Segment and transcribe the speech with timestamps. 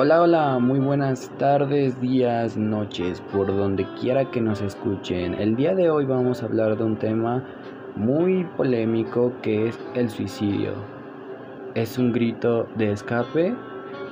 [0.00, 5.34] Hola, hola, muy buenas tardes, días, noches, por donde quiera que nos escuchen.
[5.34, 7.42] El día de hoy vamos a hablar de un tema
[7.96, 10.74] muy polémico que es el suicidio.
[11.74, 13.56] ¿Es un grito de escape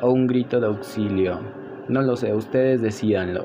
[0.00, 1.40] o un grito de auxilio?
[1.88, 3.44] No lo sé, ustedes decíanlo.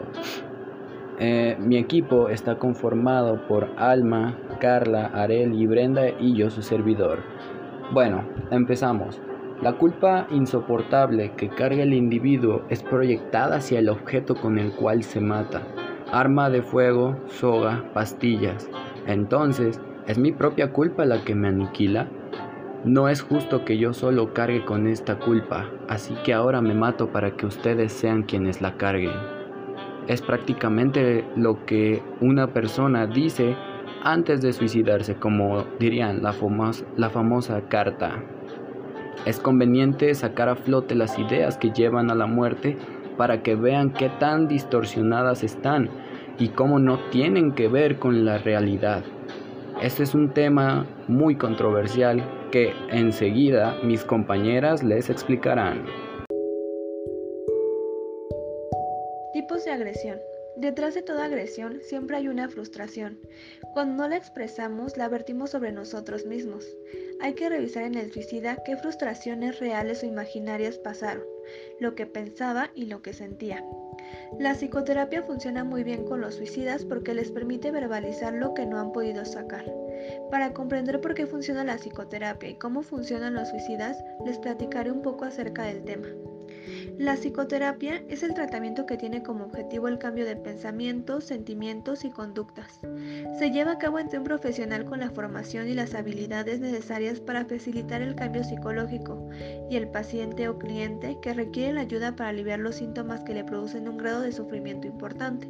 [1.20, 7.20] Eh, mi equipo está conformado por Alma, Carla, Arel y Brenda y yo su servidor.
[7.92, 9.20] Bueno, empezamos.
[9.62, 15.04] La culpa insoportable que carga el individuo es proyectada hacia el objeto con el cual
[15.04, 15.64] se mata.
[16.14, 18.70] Arma de fuego, soga, pastillas.
[19.06, 22.08] Entonces, ¿es mi propia culpa la que me aniquila?
[22.86, 27.12] No es justo que yo solo cargue con esta culpa, así que ahora me mato
[27.12, 29.12] para que ustedes sean quienes la carguen.
[30.08, 33.58] Es prácticamente lo que una persona dice
[34.04, 36.32] antes de suicidarse, como dirían la,
[37.10, 38.24] famosa carta.
[39.26, 42.78] Es conveniente sacar a flote las ideas que llevan a la muerte
[43.18, 45.90] para que vean qué tan distorsionadas están
[46.38, 49.04] y cómo no tienen que ver con la realidad.
[49.82, 56.09] Este es un tema muy controversial que enseguida mis compañeras les explicarán.
[60.70, 63.18] Detrás de toda agresión siempre hay una frustración.
[63.74, 66.64] Cuando no la expresamos, la vertimos sobre nosotros mismos.
[67.22, 71.24] Hay que revisar en el suicida qué frustraciones reales o imaginarias pasaron,
[71.80, 73.66] lo que pensaba y lo que sentía.
[74.38, 78.80] La psicoterapia funciona muy bien con los suicidas porque les permite verbalizar lo que no
[78.80, 79.66] han podido sacar.
[80.30, 85.02] Para comprender por qué funciona la psicoterapia y cómo funcionan los suicidas, les platicaré un
[85.02, 86.10] poco acerca del tema.
[86.98, 92.10] La psicoterapia es el tratamiento que tiene como objetivo el cambio de pensamientos, sentimientos y
[92.10, 92.80] conductas.
[93.38, 97.46] Se lleva a cabo entre un profesional con la formación y las habilidades necesarias para
[97.46, 99.30] facilitar el cambio psicológico
[99.70, 103.44] y el paciente o cliente que requiere la ayuda para aliviar los síntomas que le
[103.44, 105.48] producen un grado de sufrimiento importante.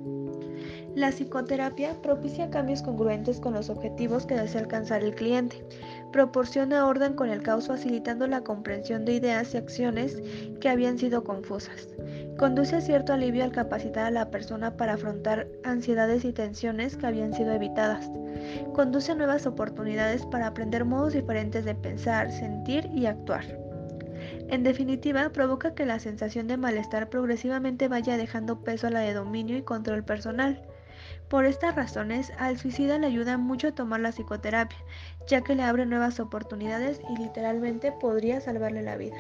[0.96, 5.64] La psicoterapia propicia cambios congruentes con los objetivos que desea alcanzar el cliente.
[6.12, 10.22] Proporciona orden con el caos facilitando la comprensión de ideas y acciones
[10.60, 11.88] que habían sido confusas.
[12.38, 17.06] Conduce a cierto alivio al capacitar a la persona para afrontar ansiedades y tensiones que
[17.06, 18.10] habían sido evitadas.
[18.74, 23.46] Conduce a nuevas oportunidades para aprender modos diferentes de pensar, sentir y actuar.
[24.48, 29.14] En definitiva, provoca que la sensación de malestar progresivamente vaya dejando peso a la de
[29.14, 30.62] dominio y control personal.
[31.30, 34.80] Por estas razones, al suicida le ayuda mucho a tomar la psicoterapia,
[35.28, 39.18] ya que le abre nuevas oportunidades y literalmente podría salvarle la vida.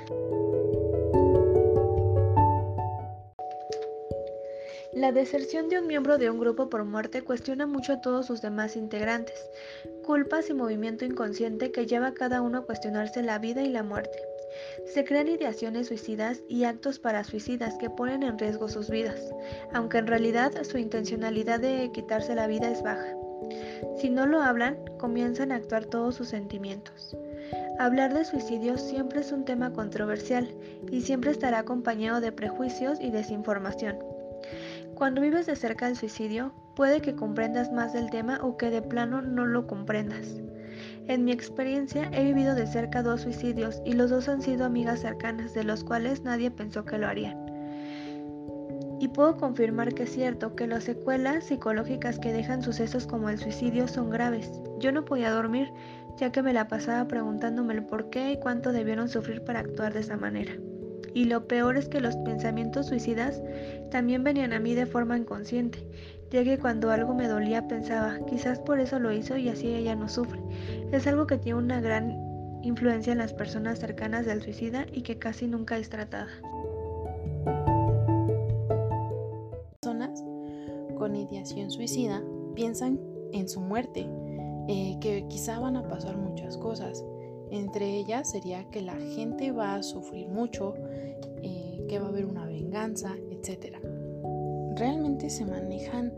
[4.91, 8.41] La deserción de un miembro de un grupo por muerte cuestiona mucho a todos sus
[8.41, 9.47] demás integrantes,
[10.03, 13.83] culpas y movimiento inconsciente que lleva a cada uno a cuestionarse la vida y la
[13.83, 14.28] muerte.
[14.85, 19.33] Se crean ideaciones suicidas y actos para suicidas que ponen en riesgo sus vidas,
[19.73, 23.15] aunque en realidad su intencionalidad de quitarse la vida es baja.
[23.97, 27.15] Si no lo hablan, comienzan a actuar todos sus sentimientos.
[27.79, 30.53] Hablar de suicidio siempre es un tema controversial
[30.91, 33.97] y siempre estará acompañado de prejuicios y desinformación.
[34.95, 38.81] Cuando vives de cerca el suicidio, puede que comprendas más del tema o que de
[38.81, 40.41] plano no lo comprendas.
[41.09, 44.99] En mi experiencia he vivido de cerca dos suicidios y los dos han sido amigas
[44.99, 47.35] cercanas de los cuales nadie pensó que lo harían.
[48.99, 53.39] Y puedo confirmar que es cierto que las secuelas psicológicas que dejan sucesos como el
[53.39, 54.51] suicidio son graves.
[54.77, 55.73] Yo no podía dormir
[56.17, 59.93] ya que me la pasaba preguntándome el por qué y cuánto debieron sufrir para actuar
[59.95, 60.51] de esa manera.
[61.13, 63.41] Y lo peor es que los pensamientos suicidas
[63.91, 65.79] también venían a mí de forma inconsciente,
[66.31, 69.95] ya que cuando algo me dolía pensaba, quizás por eso lo hizo y así ella
[69.95, 70.39] no sufre.
[70.91, 72.29] Es algo que tiene una gran
[72.61, 76.29] influencia en las personas cercanas del suicida y que casi nunca es tratada.
[79.81, 80.23] Personas
[80.97, 82.21] con ideación suicida
[82.55, 82.99] piensan
[83.31, 84.07] en su muerte,
[84.67, 87.03] eh, que quizá van a pasar muchas cosas.
[87.51, 90.75] Entre ellas sería que la gente va a sufrir mucho,
[91.41, 93.77] eh, que va a haber una venganza, etc.
[94.75, 96.13] Realmente se manejan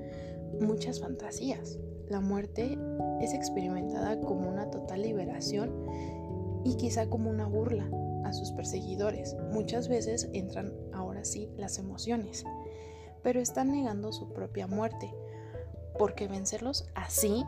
[0.59, 1.79] muchas fantasías.
[2.09, 2.77] La muerte
[3.21, 5.71] es experimentada como una total liberación
[6.65, 7.89] y quizá como una burla
[8.25, 9.35] a sus perseguidores.
[9.51, 12.43] Muchas veces entran ahora sí las emociones,
[13.23, 15.13] pero están negando su propia muerte,
[15.97, 17.45] porque vencerlos así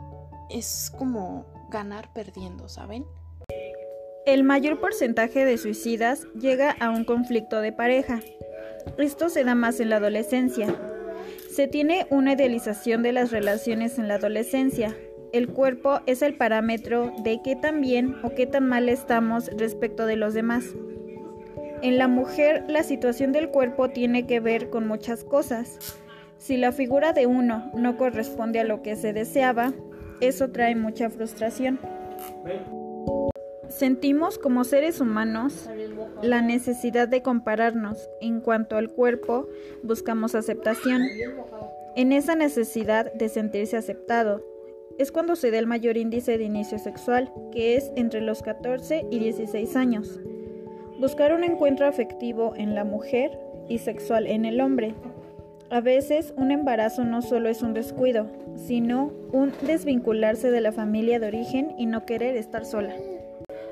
[0.50, 3.04] es como ganar perdiendo, ¿saben?
[4.26, 8.20] El mayor porcentaje de suicidas llega a un conflicto de pareja.
[8.96, 10.74] Esto se da más en la adolescencia.
[11.50, 14.96] Se tiene una idealización de las relaciones en la adolescencia.
[15.34, 20.06] El cuerpo es el parámetro de qué tan bien o qué tan mal estamos respecto
[20.06, 20.64] de los demás.
[21.82, 25.98] En la mujer, la situación del cuerpo tiene que ver con muchas cosas.
[26.38, 29.74] Si la figura de uno no corresponde a lo que se deseaba,
[30.22, 31.78] eso trae mucha frustración.
[33.68, 35.68] Sentimos como seres humanos
[36.22, 38.08] la necesidad de compararnos.
[38.20, 39.48] En cuanto al cuerpo,
[39.82, 41.02] buscamos aceptación.
[41.96, 44.42] En esa necesidad de sentirse aceptado,
[44.98, 49.06] es cuando se da el mayor índice de inicio sexual, que es entre los 14
[49.10, 50.20] y 16 años.
[51.00, 53.36] Buscar un encuentro afectivo en la mujer
[53.68, 54.94] y sexual en el hombre.
[55.70, 61.18] A veces un embarazo no solo es un descuido, sino un desvincularse de la familia
[61.18, 62.94] de origen y no querer estar sola.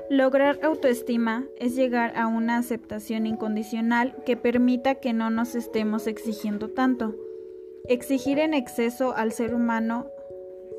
[0.09, 6.69] Lograr autoestima es llegar a una aceptación incondicional que permita que no nos estemos exigiendo
[6.69, 7.15] tanto.
[7.87, 10.07] Exigir en exceso al ser humano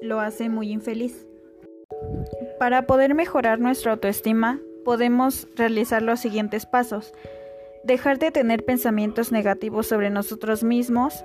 [0.03, 1.26] lo hace muy infeliz.
[2.59, 7.15] Para poder mejorar nuestra autoestima, podemos realizar los siguientes pasos.
[7.82, 11.25] Dejar de tener pensamientos negativos sobre nosotros mismos,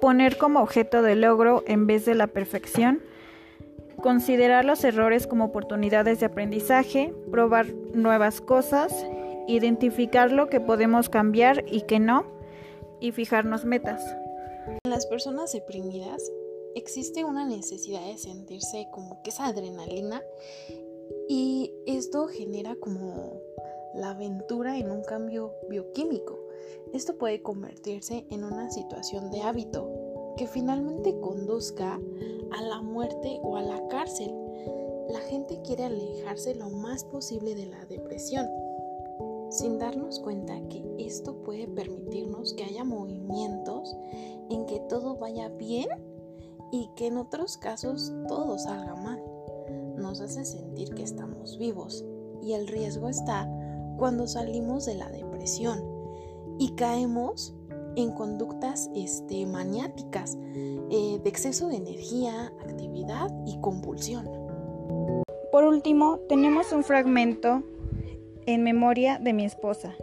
[0.00, 3.00] poner como objeto de logro en vez de la perfección,
[4.04, 8.92] considerar los errores como oportunidades de aprendizaje, probar nuevas cosas,
[9.48, 12.26] identificar lo que podemos cambiar y que no,
[13.00, 14.04] y fijarnos metas.
[14.84, 16.22] En las personas deprimidas
[16.74, 20.20] existe una necesidad de sentirse como que esa adrenalina
[21.26, 23.40] y esto genera como
[23.94, 26.38] la aventura en un cambio bioquímico.
[26.92, 30.03] Esto puede convertirse en una situación de hábito
[30.36, 32.00] que finalmente conduzca
[32.50, 34.32] a la muerte o a la cárcel.
[35.08, 38.46] La gente quiere alejarse lo más posible de la depresión,
[39.50, 43.96] sin darnos cuenta que esto puede permitirnos que haya movimientos
[44.50, 45.88] en que todo vaya bien
[46.72, 49.22] y que en otros casos todo salga mal.
[49.96, 52.04] Nos hace sentir que estamos vivos
[52.42, 53.48] y el riesgo está
[53.96, 55.82] cuando salimos de la depresión
[56.58, 57.54] y caemos
[57.96, 60.36] en conductas este, maniáticas
[60.90, 64.28] eh, de exceso de energía, actividad y compulsión.
[65.52, 67.62] Por último, tenemos un fragmento
[68.46, 69.94] en memoria de mi esposa.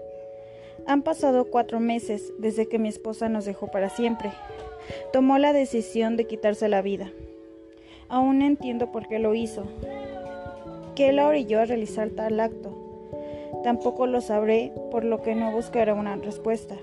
[0.88, 4.32] Han pasado cuatro meses desde que mi esposa nos dejó para siempre
[5.12, 7.12] tomó la decisión de quitarse la vida.
[8.10, 9.64] Aún no entiendo por qué lo hizo.
[10.96, 12.78] ¿Qué la orilló a realizar tal acto?
[13.64, 16.76] Tampoco lo sabré, por lo que no buscaré una respuesta.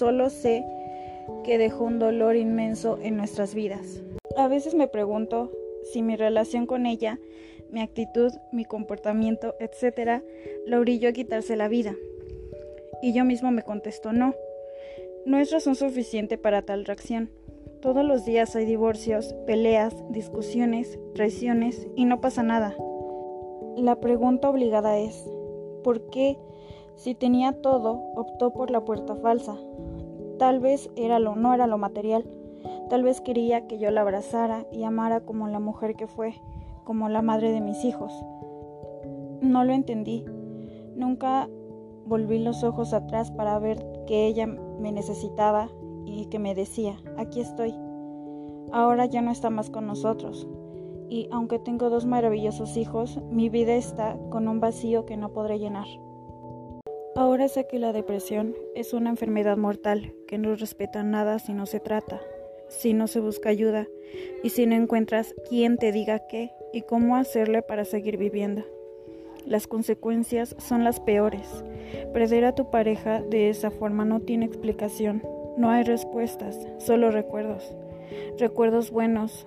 [0.00, 0.64] Solo sé
[1.44, 4.00] que dejó un dolor inmenso en nuestras vidas.
[4.34, 5.52] A veces me pregunto
[5.92, 7.18] si mi relación con ella,
[7.70, 10.22] mi actitud, mi comportamiento, etc.,
[10.64, 11.96] la orilló a quitarse la vida.
[13.02, 14.34] Y yo mismo me contesto no.
[15.26, 17.28] No es razón suficiente para tal reacción.
[17.82, 22.74] Todos los días hay divorcios, peleas, discusiones, traiciones y no pasa nada.
[23.76, 25.30] La pregunta obligada es,
[25.84, 26.38] ¿por qué,
[26.96, 29.58] si tenía todo, optó por la puerta falsa?
[30.40, 32.24] Tal vez era lo, no era lo material.
[32.88, 36.32] Tal vez quería que yo la abrazara y amara como la mujer que fue,
[36.84, 38.10] como la madre de mis hijos.
[39.42, 40.24] No lo entendí.
[40.96, 41.46] Nunca
[42.06, 45.68] volví los ojos atrás para ver que ella me necesitaba
[46.06, 47.74] y que me decía, aquí estoy.
[48.72, 50.48] Ahora ya no está más con nosotros.
[51.10, 55.58] Y aunque tengo dos maravillosos hijos, mi vida está con un vacío que no podré
[55.58, 55.86] llenar.
[57.20, 61.66] Ahora sé que la depresión es una enfermedad mortal que no respeta nada si no
[61.66, 62.18] se trata,
[62.68, 63.86] si no se busca ayuda
[64.42, 68.64] y si no encuentras quién te diga qué y cómo hacerle para seguir viviendo.
[69.44, 71.62] Las consecuencias son las peores.
[72.14, 75.22] Perder a tu pareja de esa forma no tiene explicación.
[75.58, 77.70] No hay respuestas, solo recuerdos.
[78.38, 79.46] Recuerdos buenos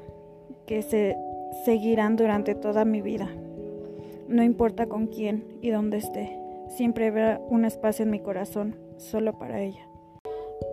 [0.68, 1.18] que se
[1.66, 3.30] seguirán durante toda mi vida.
[4.28, 9.38] No importa con quién y dónde esté, siempre habrá un espacio en mi corazón solo
[9.38, 9.88] para ella.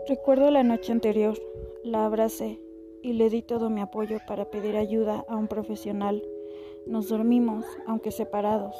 [0.09, 1.39] Recuerdo la noche anterior,
[1.85, 2.61] la abracé
[3.03, 6.23] y le di todo mi apoyo para pedir ayuda a un profesional.
[6.87, 8.77] Nos dormimos, aunque separados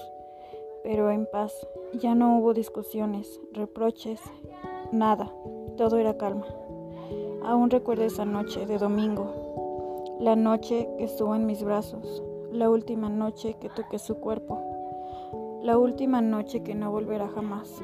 [0.83, 1.67] pero en paz.
[1.95, 4.21] Ya no hubo discusiones, reproches,
[4.93, 5.33] nada.
[5.77, 6.47] Todo era calma.
[7.43, 13.09] Aún recuerdo esa noche de domingo, la noche que estuvo en mis brazos, la última
[13.09, 14.70] noche que toqué su cuerpo,
[15.63, 17.83] la última noche que no volverá jamás,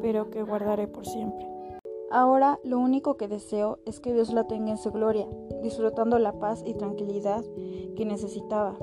[0.00, 1.48] pero que guardaré por siempre.
[2.10, 5.26] Ahora lo único que deseo es que Dios la tenga en su gloria,
[5.62, 7.44] disfrutando la paz y tranquilidad
[7.96, 8.76] que necesitaba,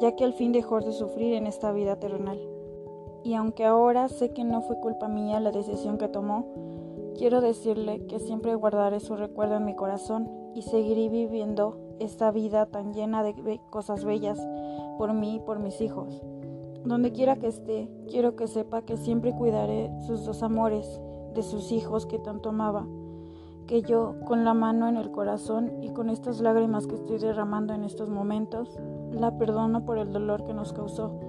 [0.00, 2.40] ya que al fin dejó de sufrir en esta vida terrenal
[3.22, 6.46] y aunque ahora sé que no fue culpa mía la decisión que tomó,
[7.16, 12.66] quiero decirle que siempre guardaré su recuerdo en mi corazón y seguiré viviendo esta vida
[12.66, 14.40] tan llena de cosas bellas
[14.96, 16.22] por mí y por mis hijos.
[16.84, 21.00] Donde quiera que esté, quiero que sepa que siempre cuidaré sus dos amores,
[21.34, 22.86] de sus hijos que tanto amaba,
[23.66, 27.74] que yo, con la mano en el corazón y con estas lágrimas que estoy derramando
[27.74, 28.76] en estos momentos,
[29.12, 31.20] la perdono por el dolor que nos causó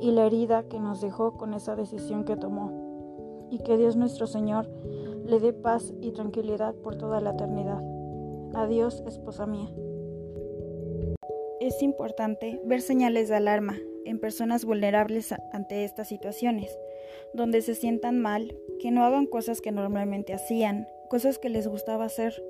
[0.00, 3.48] y la herida que nos dejó con esa decisión que tomó.
[3.50, 4.68] Y que Dios nuestro Señor
[5.24, 7.82] le dé paz y tranquilidad por toda la eternidad.
[8.54, 9.70] Adiós, esposa mía.
[11.60, 13.74] Es importante ver señales de alarma
[14.08, 16.76] en personas vulnerables ante estas situaciones,
[17.34, 22.04] donde se sientan mal, que no hagan cosas que normalmente hacían, cosas que les gustaba
[22.04, 22.42] hacer,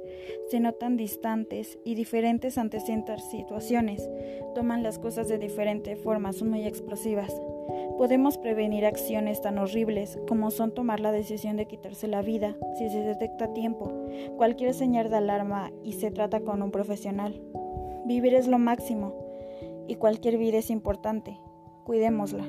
[0.50, 4.08] se notan distantes y diferentes ante ciertas situaciones,
[4.54, 7.32] toman las cosas de diferente forma, son muy explosivas.
[7.96, 12.88] Podemos prevenir acciones tan horribles como son tomar la decisión de quitarse la vida si
[12.88, 13.92] se detecta a tiempo,
[14.36, 17.40] cualquier señal de alarma y se trata con un profesional.
[18.04, 19.14] Vivir es lo máximo
[19.88, 21.38] y cualquier vida es importante.
[21.88, 22.44] Cuidémosla.